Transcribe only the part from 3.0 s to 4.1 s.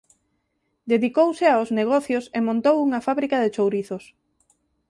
fábrica de chourizos.